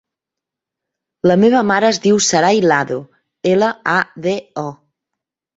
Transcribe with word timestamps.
La 1.31 1.35
meva 1.43 1.61
mare 1.73 1.91
es 1.95 2.01
diu 2.07 2.17
Saray 2.29 2.63
Lado: 2.71 2.97
ela, 3.53 3.71
a, 3.97 3.99
de, 4.29 4.37
o. 4.69 4.69